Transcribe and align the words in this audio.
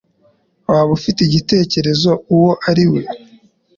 Waba 0.71 0.91
ufite 0.97 1.19
igitekerezo 1.23 2.11
uwo 2.35 2.51
ari 2.69 2.85
we? 2.91 3.01